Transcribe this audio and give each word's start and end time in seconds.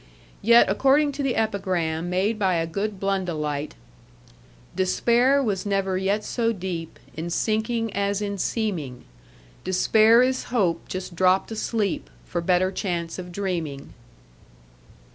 Yet 0.41 0.67
according 0.67 1.11
to 1.11 1.21
the 1.21 1.35
epigram 1.35 2.09
made 2.09 2.39
by 2.39 2.55
a 2.55 2.65
good 2.65 2.99
Blundellite, 2.99 3.73
Despair 4.75 5.43
was 5.43 5.63
never 5.63 5.95
yet 5.95 6.23
so 6.23 6.51
deep 6.51 6.97
In 7.15 7.29
sinking 7.29 7.93
as 7.93 8.19
in 8.19 8.39
seeming; 8.39 9.05
Despair 9.63 10.23
is 10.23 10.45
hope 10.45 10.87
just 10.87 11.15
dropped 11.15 11.51
asleep 11.51 12.09
For 12.25 12.41
better 12.41 12.71
chance 12.71 13.19
of 13.19 13.31
dreaming. 13.31 13.93